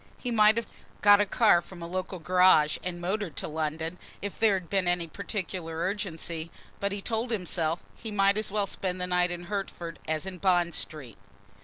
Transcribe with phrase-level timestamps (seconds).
[0.17, 0.65] He might have
[1.03, 4.87] got a car from a local garage, and motored to London, if there had been
[4.87, 9.43] any particular urgency, but, he told himself, he might as well spend the night in
[9.43, 11.19] Hertford as in Bond Street.